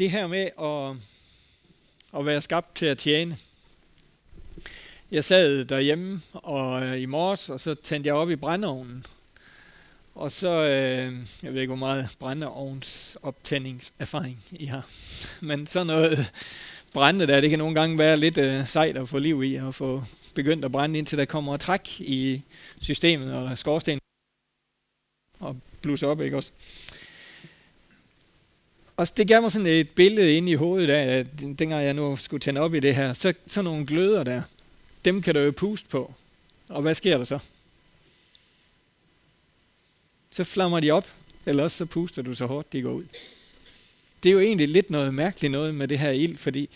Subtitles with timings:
[0.00, 0.96] det her med at,
[2.20, 3.36] at være skabt til at tjene.
[5.10, 9.04] Jeg sad derhjemme og, øh, i morges, og så tændte jeg op i brændeovnen.
[10.14, 14.86] Og så, øh, jeg ved ikke, hvor meget brændeovns optændingserfaring I har.
[15.46, 16.32] Men sådan noget
[16.92, 19.74] brænde der, det kan nogle gange være lidt øh, sejt at få liv i, og
[19.74, 20.02] få
[20.34, 22.42] begyndt at brænde, indtil der kommer træk i
[22.80, 23.98] systemet, og skorsten
[25.40, 26.50] og blusser op, ikke også?
[29.00, 32.16] Og det gav mig sådan et billede ind i hovedet af, at dengang jeg nu
[32.16, 34.42] skulle tænde op i det her, så sådan nogle gløder der,
[35.04, 36.14] dem kan du jo puste på.
[36.68, 37.38] Og hvad sker der så?
[40.32, 41.08] Så flammer de op,
[41.46, 43.04] eller også så puster du så hårdt, de går ud.
[44.22, 46.68] Det er jo egentlig lidt noget mærkeligt noget med det her ild, fordi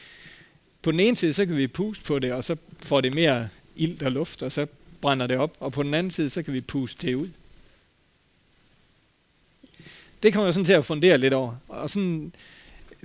[0.83, 3.49] på den ene side, så kan vi puste på det, og så får det mere
[3.77, 4.67] ild og luft, og så
[5.01, 7.29] brænder det op, og på den anden side, så kan vi puste det ud.
[10.25, 11.55] Det kom jeg sådan til at fundere lidt over.
[11.69, 12.33] Og sådan,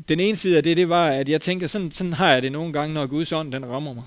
[0.08, 2.52] den ene side af det, det var, at jeg tænker, sådan, sådan har jeg det
[2.52, 4.04] nogle gange, når Guds ånd, den rammer mig.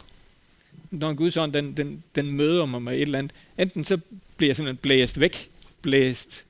[0.91, 3.33] Når Guds ånd, den, den, den møder mig med et eller andet.
[3.59, 4.01] Enten så
[4.37, 5.51] bliver jeg simpelthen blæst væk,
[5.83, 6.45] blæst,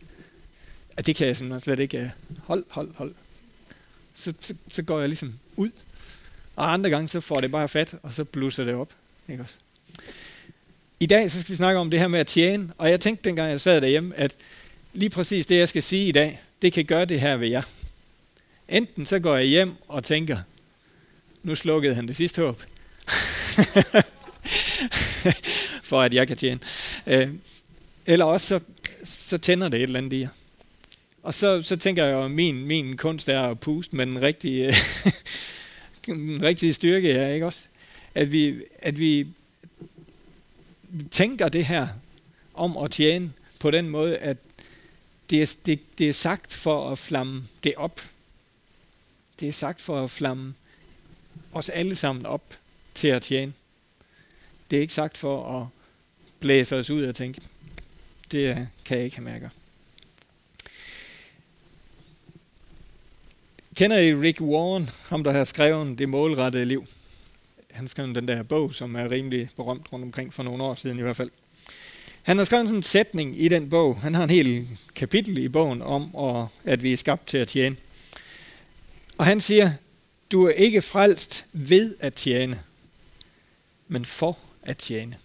[0.97, 2.09] at det kan jeg simpelthen slet ikke, øh,
[2.45, 3.15] hold, hold, hold.
[4.15, 5.71] Så, så, så går jeg ligesom ud.
[6.57, 8.93] Og andre gange, så får det bare fat, og så blusser det op.
[9.29, 9.55] Ikke også?
[11.01, 12.73] I dag, så skal vi snakke om det her med at tjene.
[12.79, 14.35] Og jeg tænkte dengang, jeg sad derhjemme, at
[14.93, 17.63] lige præcis det, jeg skal sige i dag, det kan gøre det her ved jer.
[18.69, 20.39] Enten så går jeg hjem og tænker,
[21.43, 22.63] nu slukkede han det sidste håb,
[25.91, 26.61] for at jeg kan tjene.
[27.07, 27.29] Øh,
[28.07, 28.61] eller også så,
[29.05, 30.29] så tænder det et eller andet i jer.
[31.23, 34.23] Og så, så tænker jeg jo, at min, min kunst er at puste med den
[34.23, 34.75] rigtige,
[36.07, 37.61] den rigtige styrke her, ikke også?
[38.15, 39.27] At vi, at vi
[41.11, 41.89] tænker det her
[42.55, 44.37] om at tjene på den måde, at
[45.33, 48.01] det er, det, det er sagt for at flamme det op.
[49.41, 50.55] Det er sagt for at flamme
[51.53, 52.45] os alle sammen op
[52.95, 53.53] til at tjene.
[54.71, 55.67] Det er ikke sagt for at
[56.41, 57.41] blæse os ud og tænke,
[58.33, 59.49] det kan jeg ikke have mærker.
[63.75, 66.87] Kender I Rick Warren, ham der har skrevet Det målrettede liv?
[67.71, 70.99] Han skrev den der bog, som er rimelig berømt rundt omkring for nogle år siden
[70.99, 71.31] i hvert fald.
[72.23, 74.01] Han har skrevet sådan en sætning i den bog.
[74.01, 77.77] Han har en hel kapitel i bogen om, at vi er skabt til at tjene.
[79.19, 79.71] Og han siger,
[80.33, 82.63] du er ikke frelst ved at tjene,
[83.89, 85.17] men for at tjene.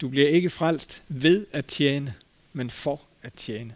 [0.00, 2.14] Du bliver ikke frelst ved at tjene,
[2.52, 3.74] men for at tjene.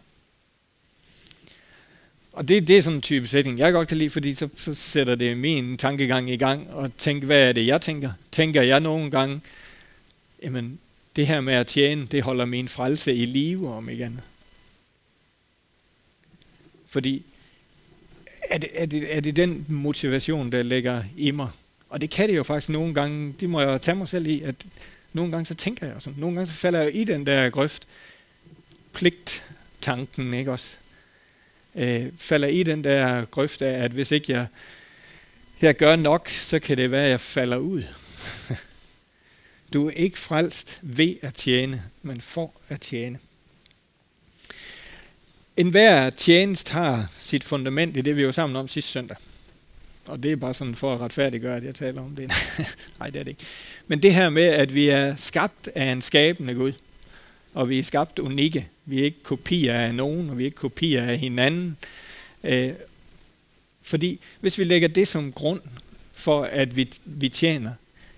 [2.33, 4.73] Og det, det er sådan en type sætning, jeg godt kan lide, fordi så, så
[4.73, 8.11] sætter det min tankegang i gang, og tænker, hvad er det, jeg tænker?
[8.31, 9.41] Tænker jeg nogle gange,
[10.43, 10.79] jamen,
[11.19, 14.21] det her med at tjene, det holder min frelse i live om igen.
[16.87, 17.23] Fordi
[18.49, 21.47] er det, er, det, er det den motivation, der ligger i mig?
[21.89, 24.41] Og det kan det jo faktisk nogle gange, det må jeg tage mig selv i,
[24.41, 24.55] at
[25.13, 27.87] nogle gange så tænker jeg sådan, nogle gange så falder jeg i den der grøft,
[28.93, 30.77] pligt-tanken, ikke også?
[31.75, 34.47] Øh, falder i den der grøft af, at hvis ikke jeg,
[35.61, 37.83] jeg gør nok, så kan det være, at jeg falder ud.
[39.73, 43.19] Du er ikke frelst ved at tjene, men for at tjene.
[45.57, 49.17] En hver tjenest har sit fundament i det, vi var sammen om sidste søndag.
[50.05, 52.31] Og det er bare sådan for at retfærdiggøre, at jeg taler om det.
[52.99, 53.43] Nej, det er det ikke.
[53.87, 56.73] Men det her med, at vi er skabt af en skabende Gud,
[57.53, 58.67] og vi er skabt unikke.
[58.85, 61.77] Vi er ikke kopier af nogen, og vi er ikke kopier af hinanden.
[62.43, 62.71] Øh,
[63.81, 65.61] fordi hvis vi lægger det som grund
[66.13, 67.71] for, at vi, vi tjener,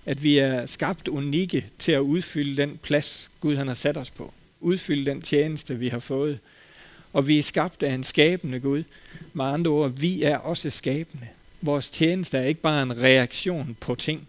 [0.05, 4.11] at vi er skabt unikke til at udfylde den plads, Gud han har sat os
[4.11, 4.33] på.
[4.59, 6.39] Udfylde den tjeneste, vi har fået.
[7.13, 8.83] Og vi er skabt af en skabende Gud.
[9.33, 11.27] Med andre ord, vi er også skabende.
[11.61, 14.27] Vores tjeneste er ikke bare en reaktion på ting.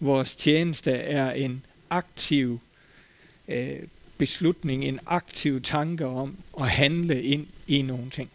[0.00, 2.60] Vores tjeneste er en aktiv
[3.48, 3.78] øh,
[4.18, 8.30] beslutning, en aktiv tanke om at handle ind i nogle ting.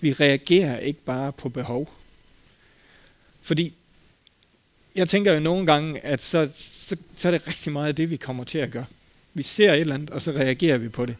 [0.00, 1.92] Vi reagerer ikke bare på behov.
[3.42, 3.74] Fordi
[4.94, 8.16] jeg tænker jo nogle gange, at så, så, så er det rigtig meget det, vi
[8.16, 8.86] kommer til at gøre.
[9.34, 11.16] Vi ser et eller andet, og så reagerer vi på det.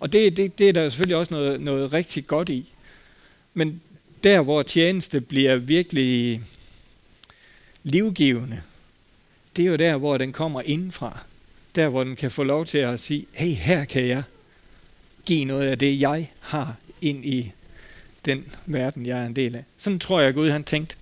[0.00, 2.72] Og det, det, det er der selvfølgelig også noget, noget rigtig godt i.
[3.54, 3.80] Men
[4.24, 6.42] der, hvor tjeneste bliver virkelig
[7.82, 8.62] livgivende,
[9.56, 11.18] det er jo der, hvor den kommer indenfra.
[11.74, 14.22] Der, hvor den kan få lov til at sige, hey, her kan jeg
[15.24, 17.52] give noget af det, jeg har ind i
[18.24, 19.64] den verden, jeg er en del af.
[19.78, 20.96] Sådan tror jeg, Gud han tænkte,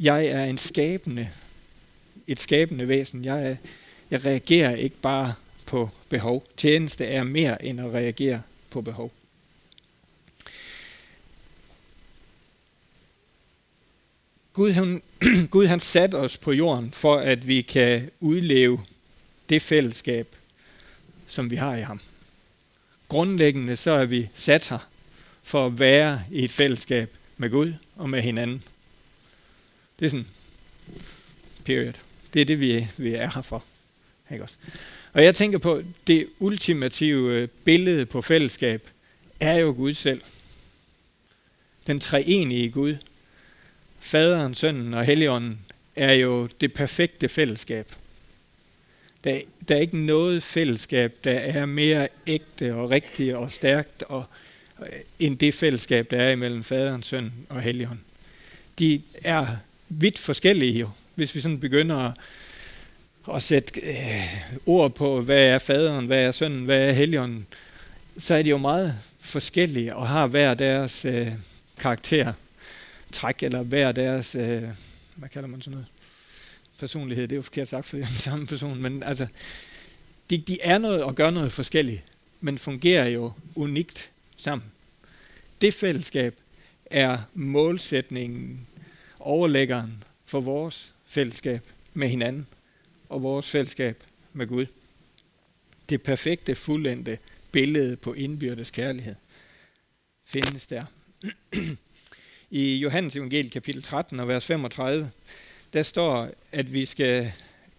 [0.00, 1.30] jeg er en skabende,
[2.26, 3.24] et skabende væsen.
[3.24, 3.56] Jeg, er,
[4.10, 5.34] jeg reagerer ikke bare
[5.66, 6.46] på behov.
[6.56, 9.12] Tjeneste er mere end at reagere på behov.
[14.52, 15.02] Gud, han,
[15.50, 18.80] Gud han satte os på jorden for, at vi kan udleve
[19.48, 20.36] det fællesskab,
[21.26, 22.00] som vi har i ham.
[23.08, 24.88] Grundlæggende så er vi sat her
[25.42, 28.62] for at være i et fællesskab med Gud og med hinanden.
[29.98, 30.26] Det er sådan,
[31.64, 31.92] period.
[32.34, 33.64] Det er det, vi, vi er her for.
[34.32, 34.56] Ikke også?
[35.12, 38.88] Og jeg tænker på, det ultimative øh, billede på fællesskab
[39.40, 40.22] er jo Gud selv.
[41.86, 42.96] Den treenige Gud,
[44.00, 45.58] Faderen, Sønnen og Helligånden,
[45.96, 47.92] er jo det perfekte fællesskab.
[49.24, 54.24] Der, der er ikke noget fællesskab, der er mere ægte og rigtigt og stærkt og,
[54.80, 54.88] øh,
[55.18, 58.04] end det fællesskab, der er imellem faderen, søn og helligånden.
[58.78, 59.56] De er
[59.88, 62.12] vidt forskellige jo, hvis vi sådan begynder at,
[63.34, 67.46] at sætte øh, ord på, hvad er faderen, hvad er sønnen, hvad er helligånden,
[68.18, 71.28] så er de jo meget forskellige og har hver deres øh,
[71.78, 72.32] karakter,
[73.12, 74.62] træk eller hver deres, øh,
[75.16, 75.86] hvad kalder man sådan noget,
[76.78, 79.26] personlighed, det er jo forkert sagt, for det er den samme person, men altså,
[80.30, 82.02] de, de er noget og gør noget forskelligt,
[82.40, 84.66] men fungerer jo unikt sammen.
[85.60, 86.34] Det fællesskab
[86.86, 88.66] er målsætningen,
[89.24, 91.60] overlæggeren for vores fællesskab
[91.94, 92.46] med hinanden
[93.08, 94.66] og vores fællesskab med Gud.
[95.88, 97.18] Det perfekte, fuldendte
[97.52, 99.14] billede på indbyrdes kærlighed
[100.24, 100.84] findes der.
[102.50, 105.10] I Johannes evangeliet kapitel 13 og vers 35,
[105.72, 107.32] der står, at vi skal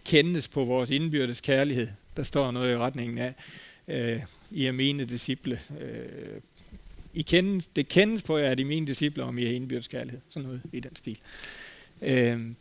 [0.06, 1.88] kendes på vores indbyrdes kærlighed.
[2.18, 3.34] Der står noget i retningen af,
[3.88, 4.22] øh,
[4.52, 5.60] I er mine disciple.
[5.80, 6.42] Øh,
[7.16, 9.88] i kendes, det kendes på jer, at I er mine disciple, om I har indbyrdes
[9.88, 10.22] kærlighed.
[10.30, 11.20] Sådan noget i den stil.
[12.02, 12.52] Øh,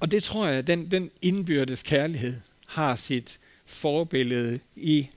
[0.00, 2.34] og det tror jeg, den, den indbyrdes kærlighed
[2.66, 5.08] har sit forbillede i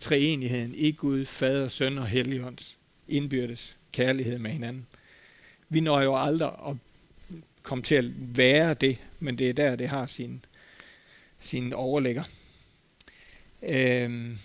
[0.00, 2.76] treenigheden, i Gud, Fader, Søn og Helligånds
[3.08, 4.86] indbyrdes kærlighed med hinanden.
[5.68, 6.76] Vi når jo aldrig at
[7.62, 10.44] komme til at være det, men det er der, det har sin,
[11.40, 12.22] sin overlægger.
[13.62, 14.38] Øhm.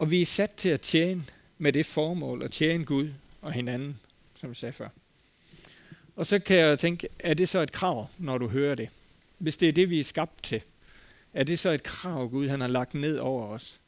[0.00, 1.24] Og vi er sat til at tjene
[1.58, 3.10] med det formål at tjene Gud
[3.40, 4.00] og hinanden,
[4.36, 4.88] som jeg sagde før.
[6.16, 8.88] Og så kan jeg tænke, er det så et krav, når du hører det?
[9.38, 10.62] Hvis det er det, vi er skabt til,
[11.34, 13.80] er det så et krav, Gud han har lagt ned over os?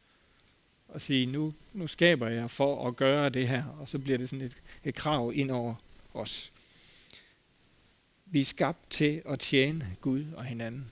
[0.88, 4.29] Og sige, nu, nu skaber jeg for at gøre det her, og så bliver det
[4.29, 5.75] sådan et, et krav ind over
[6.14, 6.53] os.
[8.26, 10.91] Vi er skabt til at tjene Gud og hinanden.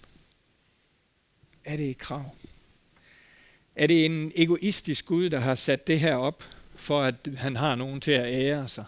[1.65, 2.35] Er det et krav?
[3.77, 6.45] Er det en egoistisk Gud, der har sat det her op,
[6.77, 8.85] for at han har nogen til at ære sig?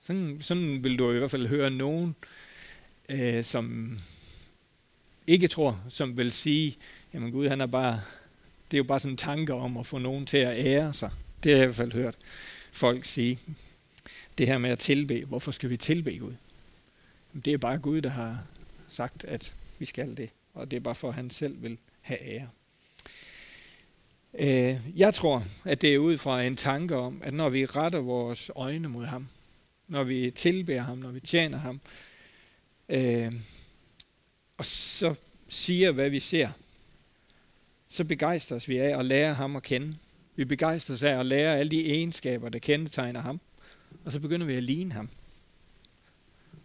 [0.00, 2.14] Sådan, sådan vil du i hvert fald høre nogen,
[3.08, 3.98] øh, som
[5.26, 6.76] ikke tror, som vil sige,
[7.14, 8.00] jamen Gud, han er bare,
[8.70, 11.10] det er jo bare sådan en tanke om at få nogen til at ære sig.
[11.42, 12.14] Det har jeg i hvert fald hørt
[12.72, 13.38] folk sige.
[14.38, 16.34] Det her med at tilbe, hvorfor skal vi tilbe Gud?
[17.32, 18.44] Jamen, det er bare Gud, der har
[18.88, 22.22] sagt, at vi skal det, og det er bare for, at han selv vil have
[22.22, 22.48] ære.
[24.38, 27.98] Øh, jeg tror, at det er ud fra en tanke om, at når vi retter
[27.98, 29.28] vores øjne mod ham,
[29.88, 31.80] når vi tilbærer ham, når vi tjener ham,
[32.88, 33.32] øh,
[34.56, 35.14] og så
[35.48, 36.48] siger, hvad vi ser,
[37.88, 39.96] så begejstres vi af at lære ham at kende.
[40.36, 43.40] Vi begejstres af at lære alle de egenskaber, der kendetegner ham,
[44.04, 45.08] og så begynder vi at ligne ham.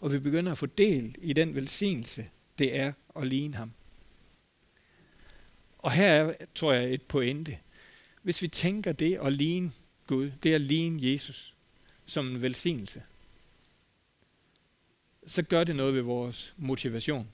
[0.02, 2.26] Og vi begynder at få del i den velsignelse,
[2.58, 3.72] det er at ligne ham.
[5.78, 7.58] Og her er, tror jeg, et pointe.
[8.22, 9.72] Hvis vi tænker det at ligne
[10.08, 11.56] Gud, det at ligne Jesus
[12.06, 13.04] som en velsignelse,
[15.28, 17.28] så gør det noget ved vores motivation.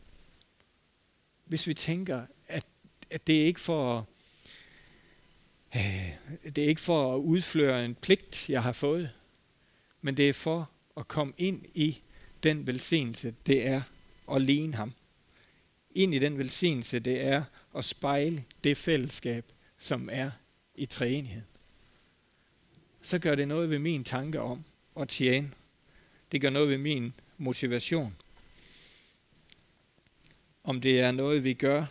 [1.46, 2.66] Hvis vi tænker, at,
[3.10, 4.08] at det er ikke for
[5.76, 6.10] øh,
[6.56, 9.10] det er ikke for at udføre en pligt, jeg har fået,
[10.02, 12.02] men det er for at komme ind i
[12.44, 13.82] den velsignelse, det er
[14.32, 14.94] at ligne ham.
[15.96, 17.44] Ind i den velsignelse, det er
[17.78, 19.46] at spejle det fællesskab,
[19.78, 20.32] som er
[20.76, 21.42] i træenighed.
[23.02, 24.64] Så gør det noget ved min tanke om
[25.00, 25.52] at tjene.
[26.32, 28.16] Det gør noget ved min motivation.
[30.64, 31.86] Om det er noget, vi gør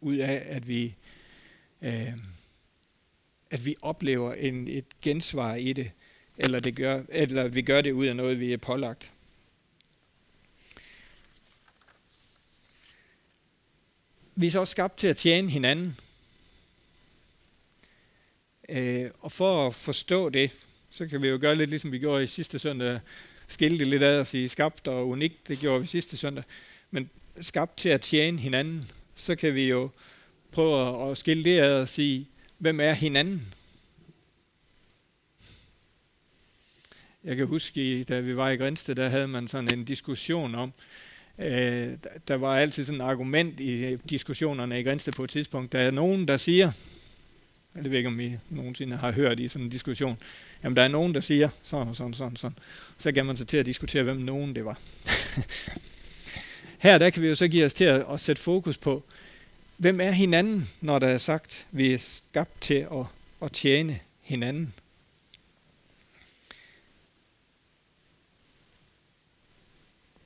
[0.00, 0.94] ud af, at vi,
[1.82, 2.12] øh,
[3.50, 5.90] at vi oplever en, et gensvar i det,
[6.38, 9.12] eller, det gør, eller vi gør det ud af noget, vi er pålagt.
[14.34, 15.96] Vi er så også skabt til at tjene hinanden.
[18.68, 20.50] Øh, og for at forstå det,
[20.90, 23.00] så kan vi jo gøre lidt ligesom vi gjorde i sidste søndag,
[23.48, 26.44] skilte lidt ad og sige skabt og unikt, det gjorde vi sidste søndag.
[26.90, 27.10] Men
[27.40, 29.90] skabt til at tjene hinanden, så kan vi jo
[30.52, 33.54] prøve at skille det ad og sige, hvem er hinanden?
[37.24, 40.68] Jeg kan huske, da vi var i Grænsted, der havde man sådan en diskussion om,
[40.68, 41.11] øh,
[41.42, 41.96] Øh,
[42.28, 45.72] der var altid sådan et argument i øh, diskussionerne i Grænsted på et tidspunkt.
[45.72, 46.72] Der er nogen, der siger,
[47.74, 50.18] jeg ved ikke, om I nogensinde har hørt i sådan en diskussion,
[50.64, 52.58] jamen der er nogen, der siger sådan og sådan, sådan, sådan.
[52.98, 54.78] Så kan man så til at diskutere, hvem nogen det var.
[56.78, 59.04] Her der kan vi jo så give os til at, at sætte fokus på,
[59.76, 63.06] hvem er hinanden, når der er sagt, vi er skabt til at,
[63.42, 64.72] at tjene hinanden.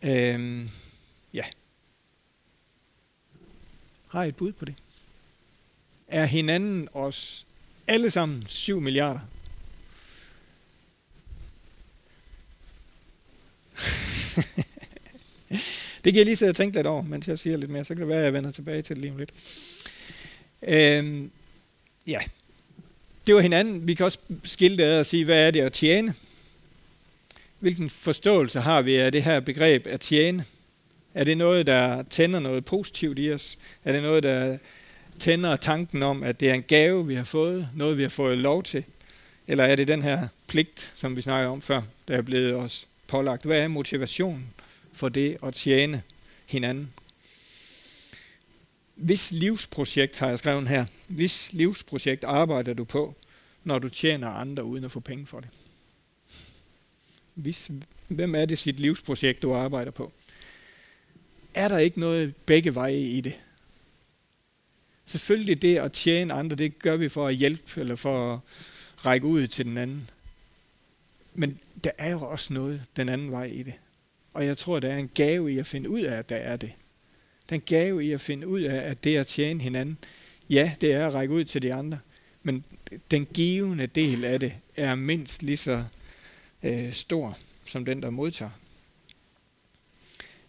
[0.04, 0.68] Øhm,
[1.36, 1.44] ja.
[4.08, 4.74] Har I et bud på det?
[6.08, 7.46] Er hinanden os
[7.86, 9.20] alle sammen 7 milliarder?
[16.04, 17.84] det kan jeg lige sidde og tænke lidt over, mens jeg siger lidt mere.
[17.84, 19.32] Så kan det være, at jeg vender tilbage til det lige om lidt.
[20.62, 21.30] Øhm,
[22.06, 22.20] ja,
[23.26, 23.88] det var hinanden.
[23.88, 26.14] Vi kan også skille det ad og sige, hvad er det at tjene?
[27.58, 30.44] Hvilken forståelse har vi af det her begreb at tjene?
[31.16, 33.58] Er det noget, der tænder noget positivt i os?
[33.85, 34.58] Er det noget, der
[35.18, 38.38] tænder tanken om, at det er en gave, vi har fået, noget, vi har fået
[38.38, 38.85] lov til?
[39.49, 42.88] Eller er det den her pligt, som vi snakkede om før, der er blevet os
[43.06, 43.44] pålagt?
[43.44, 44.46] Hvad er motivationen
[44.92, 46.02] for det at tjene
[46.46, 46.92] hinanden?
[48.94, 53.14] Hvis livsprojekt har jeg skrevet her, hvis livsprojekt arbejder du på,
[53.64, 55.49] når du tjener andre uden at få penge for det?
[57.35, 57.70] Hvis,
[58.08, 60.12] hvem er det sit livsprojekt, du arbejder på?
[61.56, 63.40] Er der ikke noget begge veje i det?
[65.06, 68.40] Selvfølgelig det at tjene andre, det gør vi for at hjælpe, eller for at
[69.06, 70.10] række ud til den anden.
[71.34, 73.75] Men der er jo også noget den anden vej i det.
[74.34, 76.56] Og jeg tror, der er en gave i at finde ud af, at der er
[76.56, 76.72] det.
[77.48, 79.98] Den gave i at finde ud af, at det at tjene hinanden,
[80.50, 81.98] ja, det er at række ud til de andre.
[82.42, 82.64] Men
[83.10, 85.84] den givende del af det er mindst lige så
[86.62, 88.50] øh, stor som den, der modtager.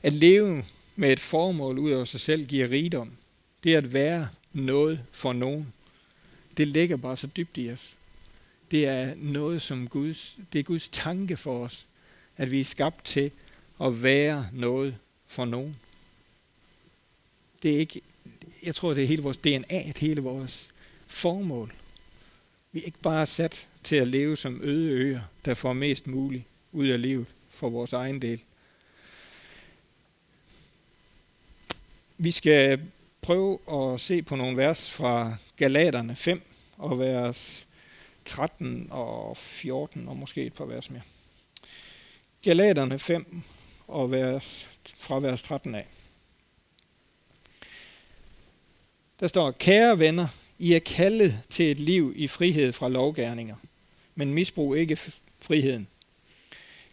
[0.04, 0.64] At leve
[1.00, 3.12] med et formål ud over sig selv giver rigdom.
[3.64, 5.74] Det er at være noget for nogen.
[6.58, 7.98] Det ligger bare så dybt i os.
[8.72, 11.86] Det er noget, som Guds, det er Guds tanke for os,
[12.38, 13.32] at vi er skabt til
[13.82, 14.96] at være noget
[15.28, 15.78] for nogen.
[17.64, 18.02] Det er ikke,
[18.64, 20.70] jeg tror, det er hele vores DNA, det hele vores
[21.08, 21.74] formål.
[22.72, 26.44] Vi er ikke bare sat til at leve som øde øer, der får mest muligt
[26.72, 28.40] ud af livet for vores egen del.
[32.20, 32.82] Vi skal
[33.22, 36.42] prøve at se på nogle vers fra Galaterne 5
[36.78, 37.68] og vers
[38.26, 41.02] 13 og 14 og måske et par vers mere.
[42.42, 43.42] Galaterne 5
[43.88, 44.68] og vers,
[45.00, 45.88] fra vers 13 af.
[49.20, 50.28] Der står, kære venner,
[50.60, 53.56] I er kaldet til et liv i frihed fra lovgærninger,
[54.16, 54.98] men misbrug ikke
[55.42, 55.88] friheden.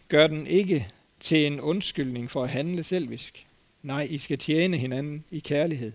[0.07, 0.87] Gør den ikke
[1.19, 3.45] til en undskyldning for at handle selvisk.
[3.85, 5.91] Nej, I skal tjene hinanden i kærlighed.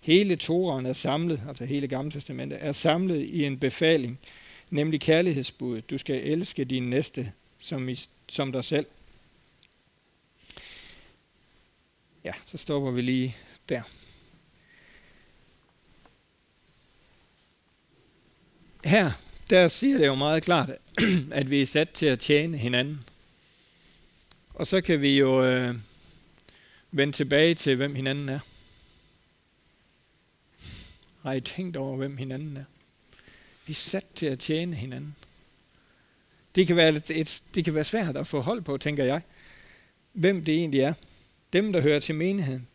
[0.00, 4.18] Hele Toraen er samlet, altså hele Gamle Testamentet, er samlet i en befaling,
[4.70, 5.90] nemlig kærlighedsbuddet.
[5.90, 8.86] Du skal elske din næste som, i, som dig selv.
[12.24, 13.36] Ja, så stopper vi lige
[13.68, 13.82] der.
[18.84, 19.12] Her,
[19.50, 20.70] der siger det jo meget klart,
[21.32, 23.04] at vi er sat til at tjene hinanden.
[24.54, 25.74] Og så kan vi jo øh,
[26.96, 28.38] vende tilbage til, hvem hinanden er.
[31.22, 32.64] Har I tænkt over, hvem hinanden er?
[33.66, 35.16] Vi er sat til at tjene hinanden.
[36.54, 39.20] Det kan være, et, et, det kan være svært at få hold på, tænker jeg.
[40.12, 40.94] Hvem det egentlig er.
[41.52, 42.66] Dem, der hører til menigheden.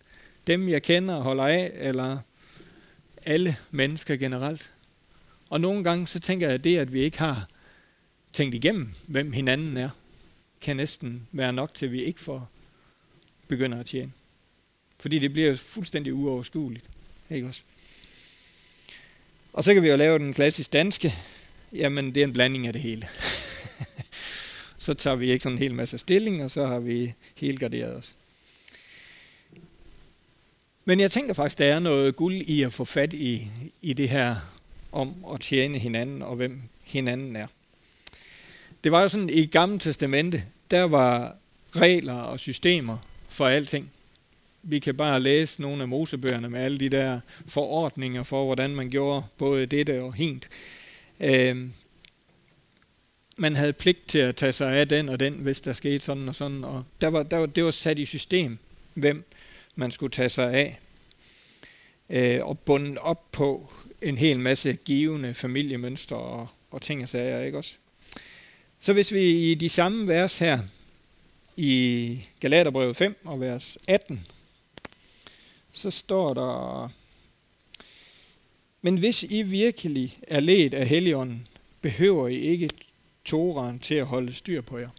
[0.47, 2.17] Dem, jeg kender og holder af, eller
[3.25, 4.73] alle mennesker generelt.
[5.49, 7.47] Og nogle gange så tænker jeg, at det, at vi ikke har
[8.33, 9.89] tænkt igennem, hvem hinanden er,
[10.61, 12.49] kan næsten være nok til, at vi ikke får
[13.51, 14.11] begynder at tjene.
[14.99, 16.85] Fordi det bliver fuldstændig uoverskueligt.
[17.29, 17.61] Ikke også?
[19.53, 21.13] Og så kan vi jo lave den klassisk danske.
[21.73, 23.07] Jamen, det er en blanding af det hele.
[24.85, 28.15] så tager vi ikke sådan en hel masse stilling, og så har vi helgarderet os.
[30.85, 33.47] Men jeg tænker faktisk, der er noget guld i at få fat i,
[33.81, 34.35] i det her
[34.91, 37.47] om at tjene hinanden og hvem hinanden er.
[38.83, 41.35] Det var jo sådan, i Gamle Testamente, der var
[41.75, 42.97] regler og systemer
[43.31, 43.91] for alting.
[44.63, 48.89] Vi kan bare læse nogle af Mosebøgerne med alle de der forordninger for, hvordan man
[48.89, 50.49] gjorde både dette og hint.
[51.19, 51.69] Øh,
[53.37, 56.29] man havde pligt til at tage sig af den og den, hvis der skete sådan
[56.29, 56.63] og sådan.
[56.63, 58.57] Og der var, der var, det var sat i system,
[58.93, 59.23] hvem
[59.75, 60.79] man skulle tage sig af.
[62.09, 67.41] Øh, og bundet op på en hel masse givende familiemønstre og, og ting og sager,
[67.41, 67.71] ikke også?
[68.79, 70.59] Så hvis vi i de samme vers her,
[71.61, 74.27] i Galaterbrevet 5 og vers 18,
[75.71, 76.89] så står der,
[78.81, 81.47] men hvis I virkelig er ledt af Helligånden,
[81.81, 82.69] behøver I ikke
[83.25, 84.89] Toran til at holde styr på jer.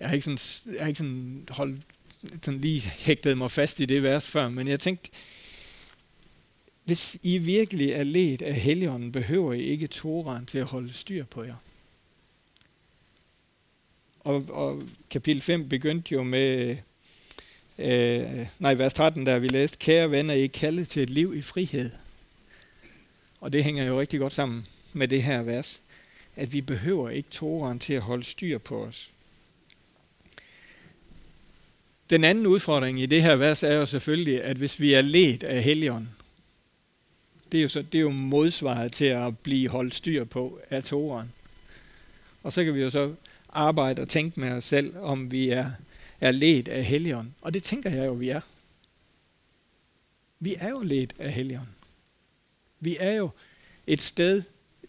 [0.00, 1.80] Jeg har ikke sådan, jeg har ikke sådan, holdt,
[2.42, 5.10] sådan lige hægtet mig fast i det vers før, men jeg tænkte,
[6.84, 11.24] hvis I virkelig er ledt af Helligånden, behøver I ikke Toran til at holde styr
[11.24, 11.56] på jer.
[14.28, 16.76] Og, og kapitel 5 begyndte jo med,
[17.78, 21.34] øh, nej, vers 13, der vi læste, kære venner, I er kaldet til et liv
[21.36, 21.90] i frihed.
[23.40, 25.82] Og det hænger jo rigtig godt sammen med det her vers,
[26.36, 29.10] at vi behøver ikke Toran til at holde styr på os.
[32.10, 35.42] Den anden udfordring i det her vers er jo selvfølgelig, at hvis vi er ledt
[35.42, 36.10] af Helligånden,
[37.52, 40.84] det er jo, så, det er jo modsvaret til at blive holdt styr på af
[40.84, 41.32] Toren.
[42.42, 43.14] Og så kan vi jo så
[43.52, 45.70] arbejde og tænke med os selv, om vi er,
[46.20, 47.34] er ledt af Helligånden.
[47.40, 48.40] Og det tænker jeg jo, vi er.
[50.40, 51.74] Vi er jo ledt af Helligånden.
[52.80, 53.30] Vi er jo
[53.86, 54.42] et sted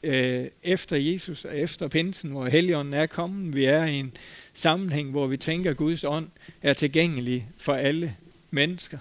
[0.04, 3.56] øh, efter Jesus og efter pinsen, hvor Helligånden er kommet.
[3.56, 4.14] Vi er i en
[4.54, 6.30] sammenhæng, hvor vi tænker, at Guds ånd
[6.62, 8.16] er tilgængelig for alle
[8.52, 8.98] mennesker.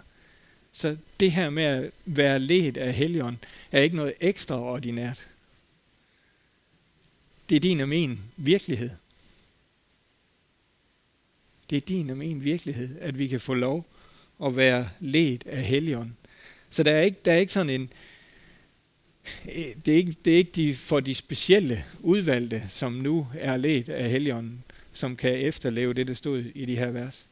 [0.72, 3.40] Så det her med at være ledt af Helligånden
[3.72, 5.26] er ikke noget ekstraordinært.
[7.48, 8.90] Det er din og min virkelighed.
[11.70, 13.86] Det er din og min virkelighed, at vi kan få lov
[14.44, 16.16] at være ledt af Helligånden.
[16.70, 17.92] Så der er ikke, der er ikke sådan en,
[19.46, 23.56] øh, det er ikke, det er ikke de, for de specielle udvalgte, som nu er
[23.56, 27.28] ledt af Helligånden, som kan efterleve det, der stod i de her vers.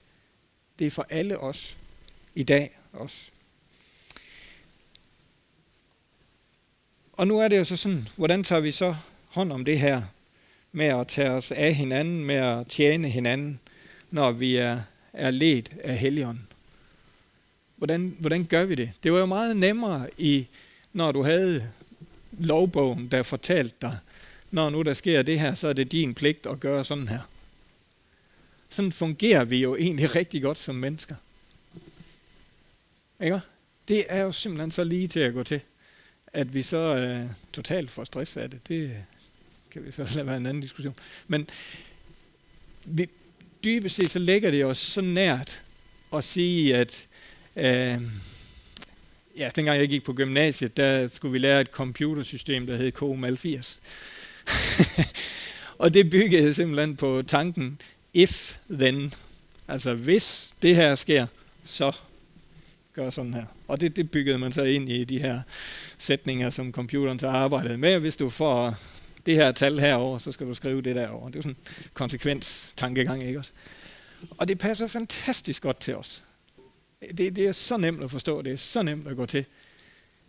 [0.79, 1.77] Det er for alle os
[2.35, 3.17] i dag også.
[7.13, 8.97] Og nu er det jo så sådan, hvordan tager vi så
[9.29, 10.03] hånd om det her
[10.73, 13.61] med at tage os af hinanden, med at tjene hinanden,
[14.11, 14.81] når vi er,
[15.13, 16.47] er ledt af Helligånden?
[17.77, 18.91] Hvordan, hvordan gør vi det?
[19.03, 20.47] Det var jo meget nemmere, i,
[20.93, 21.69] når du havde
[22.33, 23.99] lovbogen, der fortalte dig,
[24.51, 27.21] når nu der sker det her, så er det din pligt at gøre sådan her.
[28.71, 31.15] Sådan fungerer vi jo egentlig rigtig godt som mennesker.
[33.21, 33.41] Ikke?
[33.89, 35.61] Det er jo simpelthen så lige til at gå til,
[36.27, 38.69] at vi så øh, totalt får stress af det.
[38.69, 38.97] Det
[39.71, 40.95] kan vi så lade være en anden diskussion.
[41.29, 41.49] Men
[42.85, 43.09] vi,
[43.67, 45.63] dybest set så ligger det os så nært
[46.15, 47.07] at sige, at
[47.57, 48.01] øh,
[49.37, 53.77] ja, dengang jeg gik på gymnasiet, der skulle vi lære et computersystem, der hed COMAL80.
[55.83, 57.81] og det byggede simpelthen på tanken,
[58.15, 59.13] if then,
[59.69, 61.27] altså hvis det her sker,
[61.65, 61.93] så
[62.95, 63.45] gør sådan her.
[63.69, 65.41] Og det, det byggede man så ind i de her
[65.99, 67.99] sætninger, som computeren så arbejdede med.
[67.99, 68.75] Hvis du får
[69.27, 71.29] det her tal herover, så skal du skrive det derover.
[71.29, 73.53] Det er sådan en konsekvens tankegang, ikke også?
[74.31, 76.25] Og det passer fantastisk godt til os.
[77.17, 79.45] Det, det er så nemt at forstå, det er så nemt at gå til.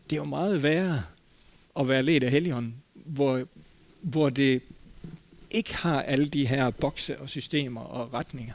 [0.10, 1.04] Det er jo meget værre
[1.80, 3.44] at være ledt af Helligånden, hvor,
[4.02, 4.62] hvor det
[5.52, 8.54] ikke har alle de her bokse og systemer og retninger.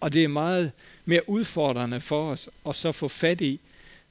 [0.00, 0.72] Og det er meget
[1.04, 3.60] mere udfordrende for os at så få fat i,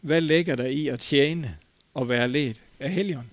[0.02, 1.58] hvad ligger der i at tjene
[1.94, 3.32] og være ledt af Helligånden.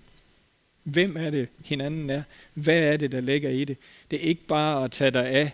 [0.87, 2.23] Hvem er det hinanden er?
[2.55, 3.77] Hvad er det, der ligger i det?
[4.11, 5.53] Det er ikke bare at tage dig af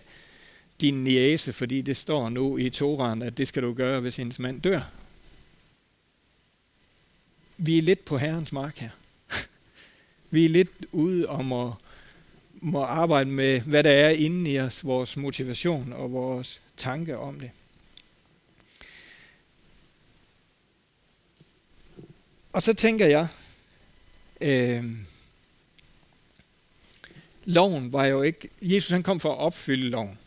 [0.81, 4.39] din niese, fordi det står nu i Toran, at det skal du gøre, hvis hendes
[4.39, 4.81] mand dør.
[7.57, 8.89] Vi er lidt på Herrens mark her.
[10.31, 11.71] Vi er lidt ude om at
[12.51, 17.39] må arbejde med, hvad der er inde i os, vores motivation og vores tanke om
[17.39, 17.51] det.
[22.53, 23.27] Og så tænker jeg,
[24.41, 24.85] øh,
[27.45, 30.17] loven var jo ikke, Jesus han kom for at opfylde loven.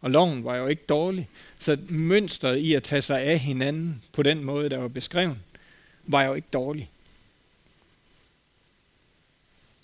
[0.00, 1.28] Og loven var jo ikke dårlig.
[1.58, 5.36] Så mønstret i at tage sig af hinanden på den måde, der var beskrevet,
[6.04, 6.90] var jo ikke dårlig.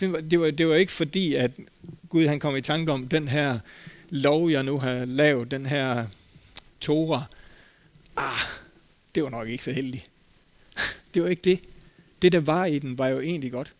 [0.00, 1.50] Det var, det, var, det var ikke fordi, at
[2.08, 3.58] Gud han kom i tanke om den her
[4.10, 6.06] lov, jeg nu har lavet, den her
[6.80, 7.22] Torah.
[8.16, 8.40] Ah,
[9.14, 10.04] det var nok ikke så heldigt.
[11.14, 11.60] Det var ikke det.
[12.22, 13.72] Det, der var i den, var jo egentlig godt.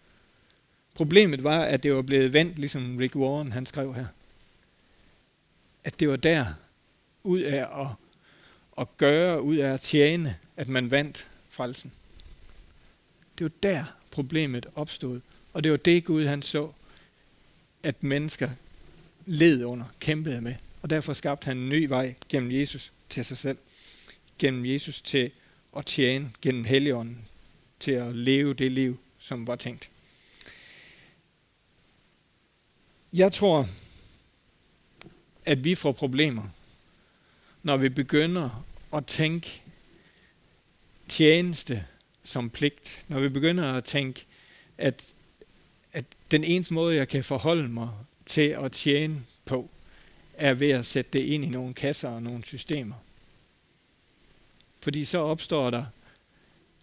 [0.95, 4.07] Problemet var, at det var blevet vendt, ligesom Rick Warren han skrev her
[5.85, 6.47] at det var der,
[7.25, 7.89] ud af at,
[8.79, 11.93] at gøre, ud af at tjene, at man vandt frelsen.
[13.39, 15.21] Det var der problemet opstod.
[15.53, 16.73] Og det var det Gud han så,
[17.83, 18.51] at mennesker
[19.27, 20.55] led under, kæmpede med.
[20.83, 23.59] Og derfor skabte han en ny vej gennem Jesus til sig selv.
[24.39, 25.31] Gennem Jesus til
[25.77, 27.19] at tjene, gennem Helligånden
[27.81, 29.91] til at leve det liv, som var tænkt.
[33.15, 33.69] Jeg tror,
[35.45, 36.43] at vi får problemer,
[37.63, 39.63] når vi begynder at tænke
[41.09, 41.85] tjeneste
[42.25, 43.05] som pligt.
[43.09, 44.27] Når vi begynder at tænke,
[44.79, 45.05] at,
[45.93, 47.89] at den eneste måde, jeg kan forholde mig
[48.27, 49.71] til at tjene på,
[50.35, 52.97] er ved at sætte det ind i nogle kasser og nogle systemer.
[54.81, 55.85] Fordi så opstår der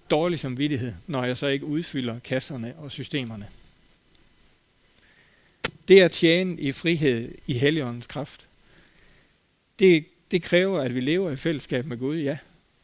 [0.09, 3.47] dårlig samvittighed, når jeg så ikke udfylder kasserne og systemerne.
[5.91, 8.47] Det at tjene i frihed i Helligåndens kraft,
[9.79, 12.37] det, det kræver, at vi lever i fællesskab med Gud, ja.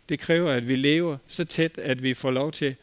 [0.10, 2.76] Det kræver, at vi lever så tæt, at vi får lov til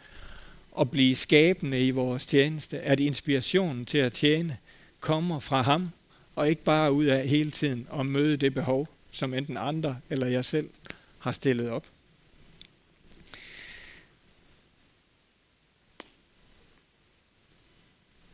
[0.81, 2.81] at blive skabende i vores tjeneste.
[2.81, 4.57] At inspirationen til at tjene
[5.01, 5.91] kommer fra ham,
[6.35, 10.27] og ikke bare ud af hele tiden at møde det behov, som enten andre eller
[10.27, 10.71] jeg selv
[11.19, 11.85] har stillet op.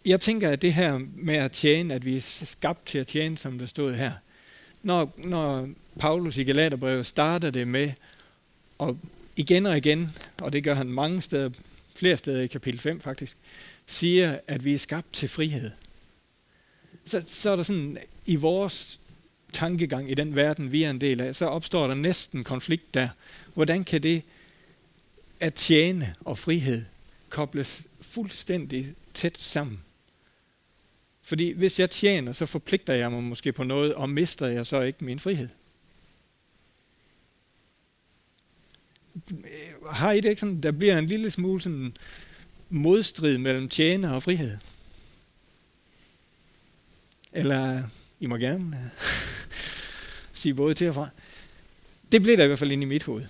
[0.04, 3.38] Jeg tænker, at det her med at tjene, at vi er skabt til at tjene,
[3.38, 4.12] som der stod her,
[4.82, 7.92] når, når Paulus i Galaterbrevet starter det med,
[8.78, 8.98] og
[9.36, 11.50] igen og igen, og det gør han mange steder,
[11.94, 13.36] flere steder i kapitel 5 faktisk,
[13.86, 15.70] siger, at vi er skabt til frihed.
[17.04, 19.00] Så, så er der sådan, i vores
[19.52, 23.08] tankegang i den verden, vi er en del af, så opstår der næsten konflikt der.
[23.54, 24.22] Hvordan kan det
[25.40, 26.84] at tjene og frihed
[27.28, 29.82] kobles fuldstændig tæt sammen?
[31.22, 34.80] Fordi hvis jeg tjener, så forpligter jeg mig måske på noget, og mister jeg så
[34.80, 35.48] ikke min frihed.
[39.90, 41.96] Har I det ikke sådan, der bliver en lille smule sådan
[42.68, 44.58] modstrid mellem tjener og frihed?
[47.32, 47.82] Eller,
[48.20, 49.06] I må gerne øh,
[50.40, 51.08] sige både til og fra.
[52.12, 53.26] Det blev der i hvert fald inde i mit hoved.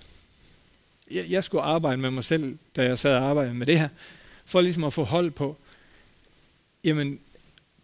[1.11, 3.89] Jeg, jeg skulle arbejde med mig selv, da jeg sad og arbejdede med det her,
[4.45, 5.57] for ligesom at få hold på,
[6.83, 7.19] jamen,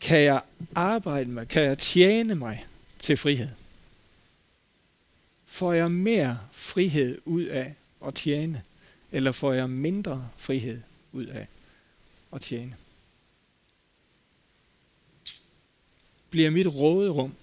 [0.01, 0.41] kan jeg
[0.75, 2.65] arbejde med, kan jeg tjene mig
[2.99, 3.49] til frihed?
[5.45, 7.75] Får jeg mere frihed ud af
[8.07, 8.62] at tjene,
[9.12, 10.81] eller får jeg mindre frihed
[11.12, 11.47] ud af
[12.33, 12.75] at tjene?
[16.29, 17.33] Bliver mit råderum,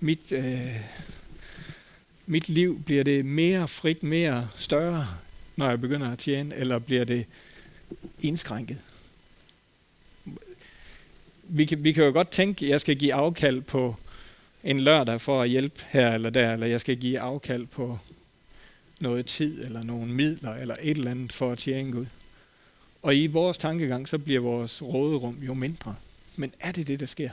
[0.00, 0.80] mit, øh,
[2.26, 5.06] mit liv, bliver det mere frit, mere større,
[5.56, 7.26] når jeg begynder at tjene, eller bliver det
[8.20, 8.78] indskrænket?
[11.54, 13.96] Vi, kan, vi kan jo godt tænke, at jeg skal give afkald på
[14.64, 17.98] en lørdag for at hjælpe her eller der, eller jeg skal give afkald på
[19.00, 22.06] noget tid, eller nogle midler, eller et eller andet for at tjene Gud.
[23.02, 25.94] Og i vores tankegang, så bliver vores råderum jo mindre.
[26.36, 27.30] Men er det det, der sker?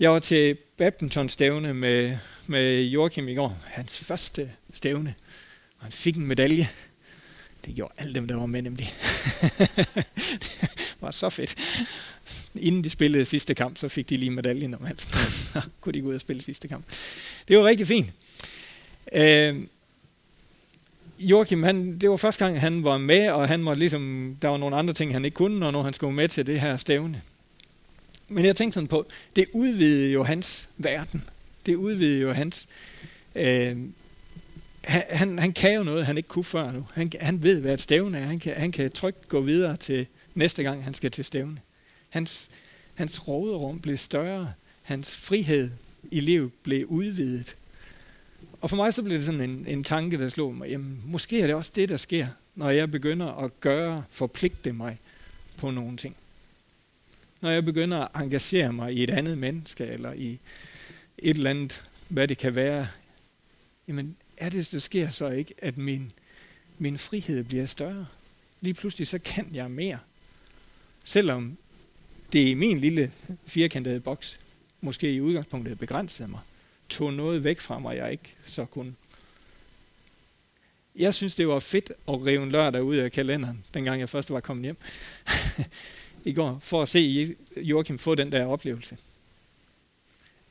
[0.00, 5.14] Jeg var til badmintonstævne med, med Joachim i går, hans første stævne.
[5.78, 6.68] Og han fik en medalje.
[7.66, 8.94] Det gjorde alle dem, der var med nemlig.
[10.44, 11.56] det var så fedt
[12.54, 15.10] inden de spillede sidste kamp, så fik de lige medaljen om halsen.
[15.52, 16.84] så kunne de gå ud og spille sidste kamp.
[17.48, 18.12] Det var rigtig fint.
[19.14, 19.62] Øh,
[21.18, 24.56] Joachim, han, det var første gang, han var med, og han var ligesom, der var
[24.56, 27.22] nogle andre ting, han ikke kunne, når han skulle med til det her stævne.
[28.28, 31.24] Men jeg tænkte sådan på, det udvidede jo hans verden.
[31.66, 32.68] Det udvidede jo hans...
[33.34, 33.76] Øh,
[34.88, 36.86] han, han kan jo noget, han ikke kunne før nu.
[36.94, 38.22] Han, han ved, hvad et stævne er.
[38.22, 41.58] Han kan, han kan trygt gå videre til næste gang, han skal til stævne.
[42.08, 42.50] Hans,
[42.94, 44.52] hans råderum blev større.
[44.82, 45.70] Hans frihed
[46.10, 47.56] i livet blev udvidet.
[48.60, 51.40] Og for mig så blev det sådan en, en tanke, der slog mig, jamen måske
[51.40, 54.98] er det også det, der sker, når jeg begynder at gøre, forpligte mig
[55.56, 56.16] på nogle ting.
[57.40, 60.38] Når jeg begynder at engagere mig i et andet menneske, eller i
[61.18, 62.88] et eller andet, hvad det kan være,
[63.88, 66.12] jamen er det, der sker så ikke, at min,
[66.78, 68.06] min frihed bliver større?
[68.60, 69.98] Lige pludselig så kan jeg mere.
[71.04, 71.56] Selvom
[72.32, 73.12] det i min lille
[73.46, 74.40] firkantede boks
[74.80, 76.40] måske i udgangspunktet begrænsede mig,
[76.88, 78.94] tog noget væk fra mig, jeg ikke så kunne.
[80.96, 84.30] Jeg synes, det var fedt at rive en lørdag ud af kalenderen, dengang jeg først
[84.30, 84.76] var kommet hjem
[86.30, 88.96] i går, for at se Joachim få den der oplevelse.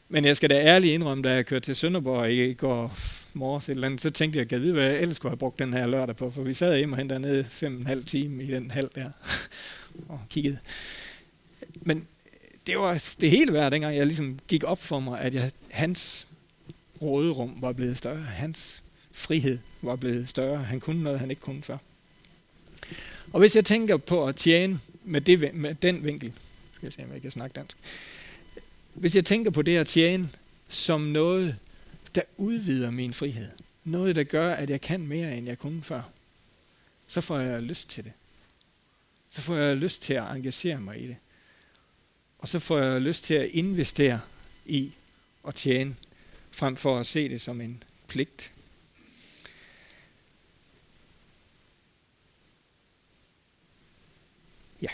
[0.10, 2.98] Men jeg skal da ærligt indrømme, da jeg kørte til Sønderborg i går
[3.34, 5.60] morges, eller andet, så tænkte jeg, at jeg vide, hvad jeg ellers skulle have brugt
[5.60, 8.06] den her lørdag på, for vi sad hjemme og hentede dernede fem og en halv
[8.06, 9.10] time i den halv der,
[10.10, 10.58] og kiggede
[11.86, 12.08] men
[12.68, 16.28] det var det hele værd, dengang jeg ligesom gik op for mig, at jeg, hans
[17.02, 18.22] råderum var blevet større.
[18.22, 20.64] Hans frihed var blevet større.
[20.64, 21.78] Han kunne noget, han ikke kunne før.
[23.34, 26.34] Og hvis jeg tænker på at tjene med, det, med den vinkel,
[26.74, 27.78] skal jeg se, om jeg kan snakke dansk.
[28.94, 30.30] Hvis jeg tænker på det at tjene
[30.68, 31.58] som noget,
[32.16, 33.50] der udvider min frihed,
[33.84, 36.02] noget, der gør, at jeg kan mere, end jeg kunne før,
[37.08, 38.12] så får jeg lyst til det.
[39.30, 41.18] Så får jeg lyst til at engagere mig i det.
[42.40, 44.22] Og så får jeg lyst til at investere
[44.66, 44.94] i
[45.48, 45.96] at tjene,
[46.52, 48.52] frem for at se det som en pligt.
[54.82, 54.90] Ja.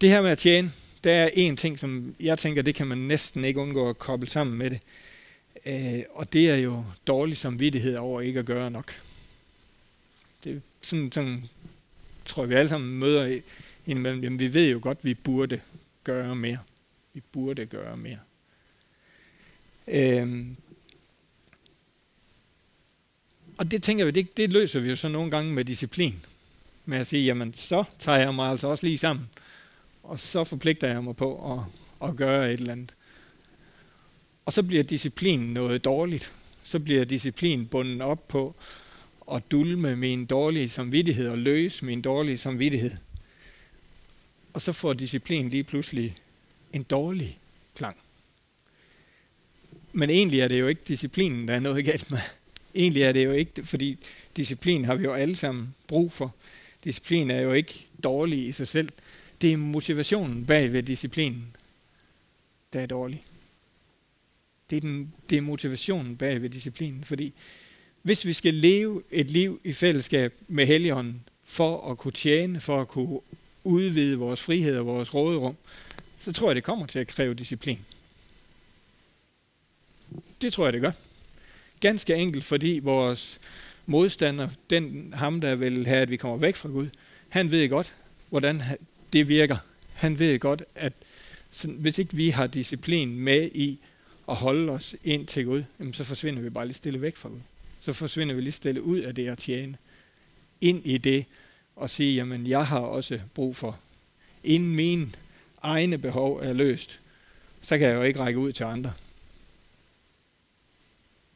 [0.00, 0.72] Det her med at tjene,
[1.04, 4.28] der er en ting, som jeg tænker, det kan man næsten ikke undgå at koble
[4.28, 4.80] sammen med det.
[5.66, 8.92] Øh, og det er jo dårlig samvittighed over ikke at gøre nok.
[10.44, 11.44] Det er sådan, sådan
[12.26, 13.40] tror jeg, vi alle sammen møder
[13.86, 14.22] indimellem.
[14.22, 15.60] Jamen, vi ved jo godt, vi burde
[16.04, 16.58] gøre mere.
[17.14, 18.18] Vi burde gøre mere.
[19.88, 20.46] Øh,
[23.58, 26.24] og det tænker vi, det, det løser vi jo så nogle gange med disciplin.
[26.84, 29.28] Med at sige, jamen så tager jeg mig altså også lige sammen.
[30.02, 31.60] Og så forpligter jeg mig på at,
[32.08, 32.94] at gøre et eller andet.
[34.44, 36.32] Og så bliver disciplinen noget dårligt.
[36.64, 38.54] Så bliver disciplinen bundet op på
[39.32, 42.92] at dulme min dårlige samvittighed og løse min dårlige samvittighed.
[44.52, 46.16] Og så får disciplinen lige pludselig
[46.72, 47.38] en dårlig
[47.76, 47.96] klang.
[49.92, 52.18] Men egentlig er det jo ikke disciplinen, der er noget galt med.
[52.74, 53.98] Egentlig er det jo ikke, fordi
[54.36, 56.34] disciplin har vi jo alle sammen brug for.
[56.84, 58.88] Disciplin er jo ikke dårlig i sig selv.
[59.42, 61.56] Det er motivationen bag ved disciplinen,
[62.72, 63.24] der er dårlig.
[64.70, 67.32] Det er, den, det er motivationen bag ved disciplinen, fordi
[68.02, 72.80] hvis vi skal leve et liv i fællesskab med Helligånden, for at kunne tjene, for
[72.80, 73.20] at kunne
[73.64, 75.56] udvide vores frihed og vores råderum,
[76.18, 77.78] så tror jeg, det kommer til at kræve disciplin.
[80.42, 80.92] Det tror jeg, det gør.
[81.80, 83.40] Ganske enkelt, fordi vores
[83.86, 86.88] modstander, den ham, der vil have, at vi kommer væk fra Gud,
[87.28, 87.94] han ved godt,
[88.30, 88.62] hvordan
[89.12, 89.56] det virker.
[89.94, 90.92] Han ved godt, at
[91.64, 93.78] hvis ikke vi har disciplin med i
[94.28, 97.40] at holde os ind til Gud, så forsvinder vi bare lige stille væk fra Gud.
[97.80, 99.76] Så forsvinder vi lige stille ud af det at tjene.
[100.60, 101.24] Ind i det
[101.76, 103.78] og sige, jamen jeg har også brug for,
[104.44, 105.10] inden mine
[105.62, 107.00] egne behov er løst,
[107.60, 108.92] så kan jeg jo ikke række ud til andre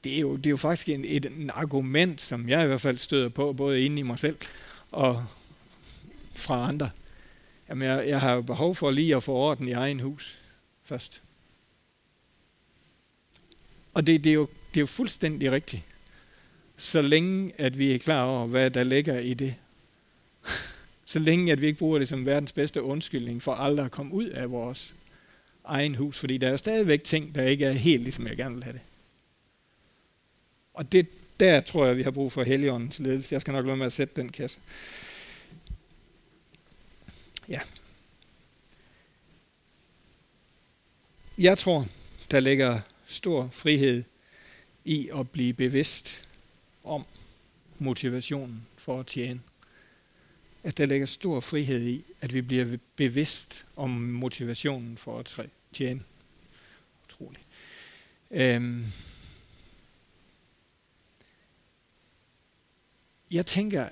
[0.06, 2.80] det er jo, det er jo faktisk en, et, en argument, som jeg i hvert
[2.80, 4.36] fald støder på, både inde i mig selv
[4.92, 5.24] og
[6.34, 6.90] fra andre.
[7.68, 10.38] Jamen, jeg, jeg har jo behov for lige at få orden i egen hus
[10.84, 11.22] først.
[13.94, 15.82] Og det, det, er jo, det er jo fuldstændig rigtigt.
[16.76, 19.54] Så længe, at vi er klar over, hvad der ligger i det.
[21.04, 24.14] Så længe, at vi ikke bruger det som verdens bedste undskyldning for aldrig at komme
[24.14, 24.94] ud af vores
[25.64, 26.18] egen hus.
[26.18, 28.72] Fordi der er jo stadigvæk ting, der ikke er helt ligesom jeg gerne vil have
[28.72, 28.82] det.
[30.74, 31.06] Og det,
[31.40, 33.32] der tror jeg, vi har brug for Helligåndens ledelse.
[33.32, 34.58] Jeg skal nok lade med at sætte den kasse.
[37.48, 37.60] Ja.
[41.38, 41.86] Jeg tror,
[42.30, 44.04] der ligger stor frihed
[44.84, 46.28] i at blive bevidst
[46.84, 47.04] om
[47.78, 49.40] motivationen for at tjene.
[50.62, 56.02] At der ligger stor frihed i, at vi bliver bevidst om motivationen for at tjene.
[57.04, 57.44] Utroligt.
[58.30, 58.84] Øhm,
[63.30, 63.88] jeg tænker,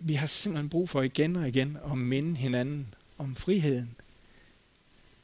[0.00, 3.94] vi har simpelthen brug for igen og igen at minde hinanden om friheden,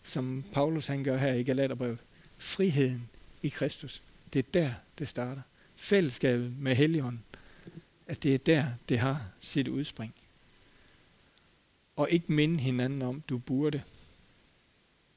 [0.03, 1.99] som Paulus han gør her i Galaterbrevet.
[2.39, 3.09] Friheden
[3.43, 4.03] i Kristus.
[4.33, 5.43] Det er der, det starter.
[5.77, 7.25] Fællesskabet med Helligånden.
[8.07, 10.15] At det er der, det har sit udspring.
[11.97, 13.83] Og ikke minde hinanden om, du burde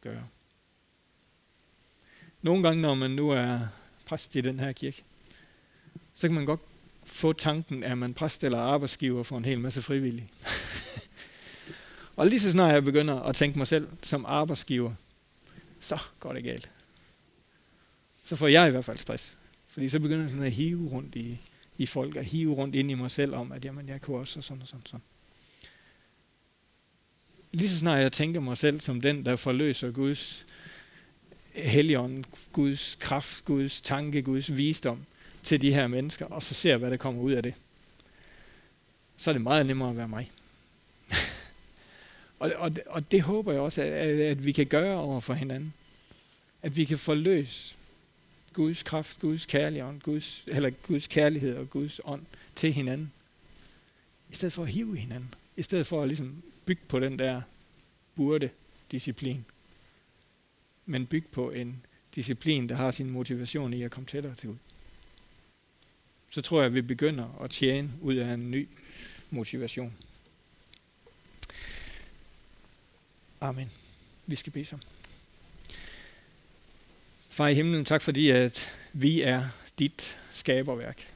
[0.02, 0.28] gøre.
[2.42, 3.68] Nogle gange, når man nu er
[4.06, 5.04] præst i den her kirke,
[6.14, 6.62] så kan man godt
[7.08, 10.30] få tanken, at man præst eller arbejdsgiver for en hel masse frivillige.
[12.16, 14.94] og lige så snart jeg begynder at tænke mig selv som arbejdsgiver,
[15.80, 16.72] så går det galt.
[18.26, 19.38] Så får jeg i hvert fald stress.
[19.68, 21.38] Fordi så begynder jeg sådan at hive rundt i,
[21.78, 24.40] i folk, og hive rundt ind i mig selv om, at jamen, jeg kunne også,
[24.40, 24.86] og sådan og sådan.
[24.86, 25.02] sådan.
[27.52, 30.46] Lige så snart jeg tænker mig selv som den, der forløser Guds
[31.56, 35.06] helligånd, Guds kraft, Guds tanke, Guds visdom,
[35.48, 37.54] til de her mennesker, og så ser hvad der kommer ud af det.
[39.18, 40.32] Så er det meget nemmere at være mig.
[42.40, 45.74] og, og, og det håber jeg også, at, at vi kan gøre over for hinanden.
[46.62, 47.76] At vi kan forløse
[48.54, 53.12] Guds kraft, Guds kærlighed, Guds, eller Guds kærlighed og Guds ånd til hinanden.
[54.30, 55.34] I stedet for at hive hinanden.
[55.58, 57.42] I stedet for at ligesom bygge på den der
[58.16, 58.50] burde
[58.92, 59.46] disciplin.
[60.86, 64.58] Men bygge på en disciplin, der har sin motivation i at komme tættere til Gud
[66.30, 68.68] så tror jeg, at vi begynder at tjene ud af en ny
[69.30, 69.94] motivation.
[73.42, 73.72] Amen.
[74.26, 74.88] Vi skal bede sammen.
[77.30, 79.44] Far i himlen, tak fordi, at vi er
[79.80, 81.08] dit skaberværk.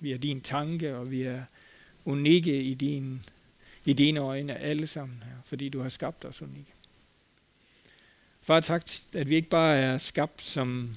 [0.00, 1.42] Vi er din tanke, og vi er
[2.04, 3.22] unikke i, din,
[3.84, 6.72] i dine øjne alle sammen her, fordi du har skabt os unikke.
[8.42, 10.96] Far, tak, at vi ikke bare er skabt som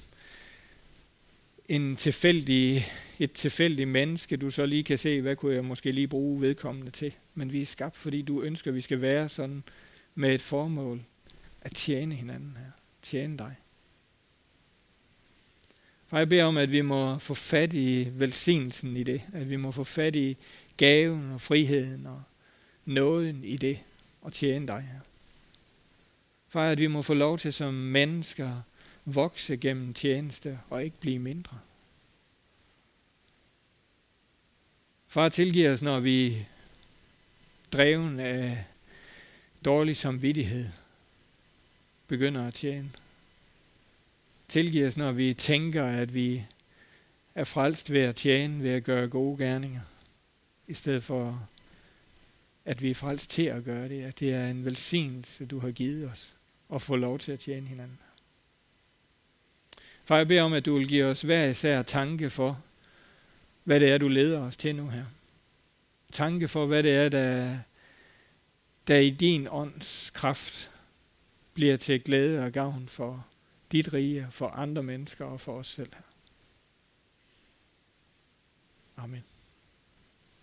[1.68, 2.84] en tilfældig,
[3.18, 6.90] et tilfældigt menneske, du så lige kan se, hvad kunne jeg måske lige bruge vedkommende
[6.90, 7.14] til.
[7.34, 9.62] Men vi er skabt, fordi du ønsker, at vi skal være sådan
[10.14, 11.04] med et formål
[11.60, 12.70] at tjene hinanden her.
[13.02, 13.54] Tjene dig.
[16.06, 19.22] Far, jeg beder om, at vi må få fat i velsignelsen i det.
[19.32, 20.36] At vi må få fat i
[20.76, 22.22] gaven og friheden og
[22.84, 23.78] nåden i det
[24.20, 25.00] og tjene dig her.
[26.48, 28.62] Far, at vi må få lov til som mennesker
[29.14, 31.58] vokse gennem tjeneste og ikke blive mindre.
[35.08, 36.46] Far, tilgiver os, når vi
[37.72, 38.64] dreven af
[39.64, 40.68] dårlig samvittighed
[42.06, 42.90] begynder at tjene.
[44.48, 46.44] Tilgiv os, når vi tænker, at vi
[47.34, 49.80] er frelst ved at tjene, ved at gøre gode gerninger,
[50.66, 51.48] i stedet for
[52.64, 55.70] at vi er frelst til at gøre det, at det er en velsignelse, du har
[55.70, 56.36] givet os,
[56.74, 57.98] at få lov til at tjene hinanden.
[60.08, 62.62] Far, jeg beder om, at du vil give os hver især tanke for,
[63.64, 65.04] hvad det er, du leder os til nu her.
[66.12, 67.58] Tanke for, hvad det er, der,
[68.86, 70.70] der i din ånds kraft
[71.54, 73.26] bliver til glæde og gavn for
[73.72, 76.02] dit rige, for andre mennesker og for os selv her.
[78.96, 79.24] Amen.